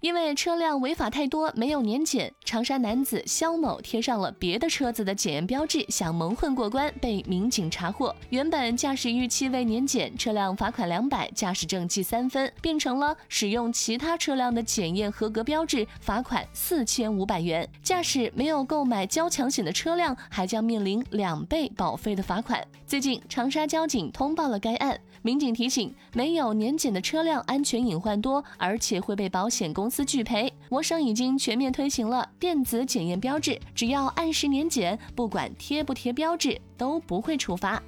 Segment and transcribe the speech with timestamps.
[0.00, 8.14] 因为车辆违法太多，没有年检，长沙男子肖某贴上了别的车子的检验标志，想蒙混过关，被民警查获。
[8.30, 17.68] 原本驾驶逾期未年检，车辆罚款两百，驾驶证记三分，变成了使用其他车辆的检验合格标志，罚款四千五百元。
[17.82, 22.64] 驾驶没有购买交强险的车辆，还将面临两倍保费的罚款。
[22.86, 29.87] 最近，长沙交警通报了该案，民警提醒，没有年检的车辆安全隐患多，而且会被保险公。
[29.88, 30.52] 公司拒赔。
[30.68, 37.82] 我省已经全面推行了电子检验标志，只要按时年检，不管贴不贴标志，都不会处罚。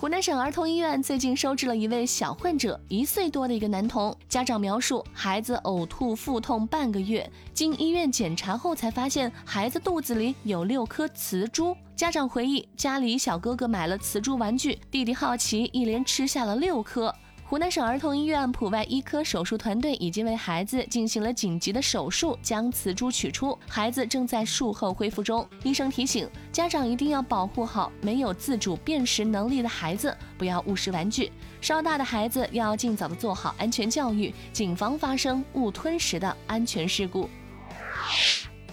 [0.00, 4.12] 湖南省儿童医院最近收治了一位小患者，一岁多的一个男童。
[4.28, 11.76] 家长描述，孩子呕吐腹痛半个月，经医院检查后才发现孩子肚子里有六颗磁珠。
[11.94, 17.14] 家长回忆，家里小哥哥买了磁珠玩具，弟弟好奇，一连吃下了六颗。
[17.48, 25.48] 湖南省儿童医院普外医科手术团队已经为孩子进行了紧急的手术，将磁珠取出，孩子正在术后恢复中。
[25.62, 31.30] 医生提醒家长一定要保护好没有自主辨识能力的孩子，不要误食玩具。
[31.60, 37.30] 稍大的孩子要尽早的做好安全教育，谨防发生误吞食的安全事故。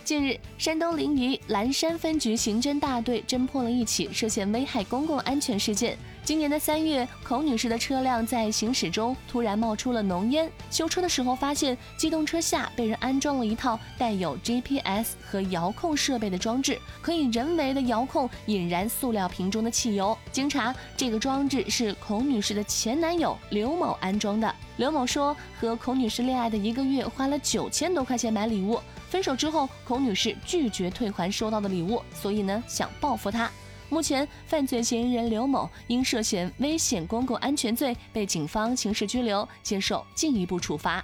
[0.03, 5.95] 近日，山东临沂蓝山分局刑侦大队侦破了一起涉嫌危害公共安全事件。
[6.25, 10.49] 今年的三月，孔女士的车辆在行驶中突然冒出了浓烟。
[10.71, 20.17] 修车的时候发现，机动车下被人安装了一套带有 GPS 和遥控设备的装置，可以人为的遥控引燃塑料瓶中的汽油。
[20.31, 24.55] 经查，这个装置是孔女士的前男友刘某安装的。
[24.77, 28.80] 刘某说，和孔女士恋爱的一个月，花了九千多块钱买礼物。
[29.09, 33.52] 分手之后，孔女士拒绝退还收到的礼物，所以呢，想报复他。
[33.89, 41.03] 目前，犯罪嫌疑人刘某因涉嫌危险公共安全罪被警方刑事拘留，接受进一步处罚。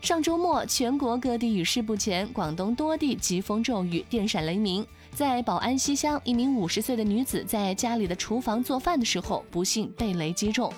[0.00, 4.86] 上周末，全国各地雨势不前，广东多地疾风骤雨、电闪雷鸣。
[5.14, 10.72] 在宝安西乡，一名五十岁的女子在家里的厨房做饭的时候，不幸被雷击中。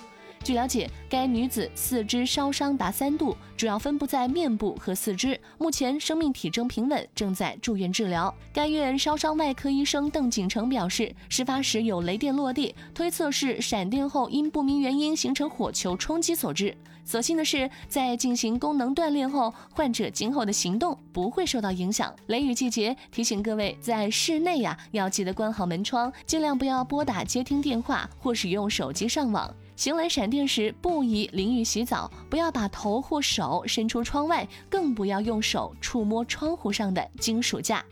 [0.47, 8.33] 据了解，该女子四肢烧伤达三度，主要分布在面部和四肢，目前生命体征平稳，正在住院治疗。
[8.53, 16.73] 该院烧伤外科医生邓景成表示，事发时有雷电落地，推测是闪电后因不明原因形成火球冲击所致。
[17.03, 22.15] 所幸的是，在进行功能锻炼后，患者今后的行动不会受到影响。
[22.27, 29.53] 雷雨季节，提醒各位在室内呀，要记得关好门窗，尽量不要拨打接听电话或使用手机上网。
[29.77, 37.85] 行雷闪电时，不宜淋浴洗澡，不要把头或手伸出窗外，更不要用手触摸窗户上的金属架。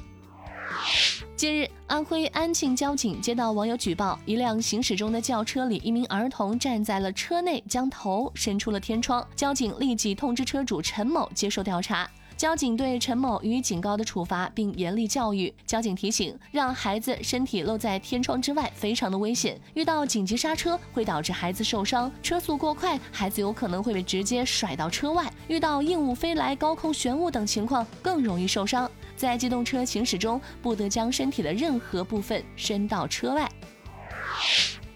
[1.35, 9.24] 近日，安徽安庆交警接到网友举报，一辆行驶中的轿车里，一名儿童站在了车内，将头伸出了天窗。
[9.35, 12.09] 交警立即通知车主陈某接受调查。
[12.38, 15.53] 交警对陈某予以警告的处罚，并严厉教育。
[15.66, 28.90] 交警提醒，让孩子身体露在天窗之外非常的危险，遇到紧急刹车会导致孩子受伤，车速过快，孩子有可能会被直接甩到车外；遇到硬物飞来、高空悬物等情况，更容易受伤。
[29.16, 33.50] 在机动车行驶中，不得将身体的任何部分伸到车外。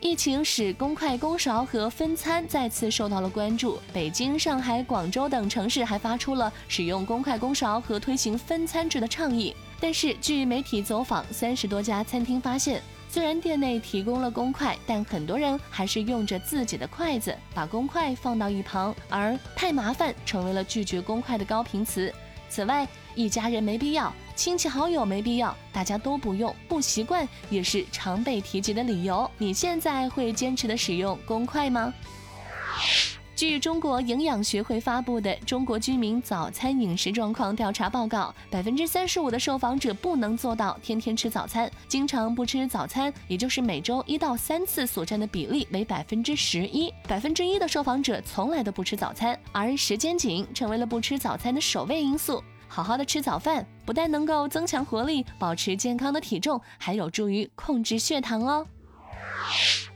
[0.02, 3.78] 疫情使公筷公勺和分餐再次受到了关注。
[3.92, 9.54] 北京、上海、广州等城市还发出了使用公筷公勺和推行分餐制的倡议。
[9.78, 22.14] 但是，据媒体走访三十多家餐厅发现，虽然店内提供了公筷，但很多人还是用着自己的筷子，把公筷放到一旁，而太麻烦成为了拒绝公筷的高频词。
[22.50, 29.30] 此外，一家人没必要，亲戚好友没必要，大家都不用，不习惯也是常被提及的理由。
[29.38, 31.94] 你现在会坚持的使用公筷吗？
[33.40, 46.94] 据中国营养学会发布的《中国居民早餐饮食状况调查报告》，百分之三十五的受访者不能做到天天吃早餐，经常不吃早餐，也就是每周一到三次所占的比例为百分之十一。
[47.08, 52.44] 百分之一的受访者从来都不吃早餐，而时间紧成为了不吃早餐的首位因素。
[52.68, 58.68] 好好的吃早饭，不但能够增强活力，保持健康的体重，还有助于控制血糖哦。